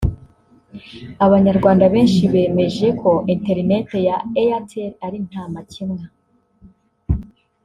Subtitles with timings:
[1.25, 6.03] abanyarwanda benshi bemeje ko interineti ya Airtel ari nta makemwa